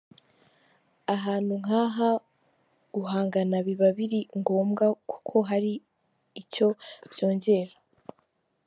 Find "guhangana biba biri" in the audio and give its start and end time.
2.93-4.19